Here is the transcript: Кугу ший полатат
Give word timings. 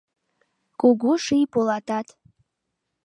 Кугу 0.79 1.11
ший 1.23 1.45
полатат 1.53 2.07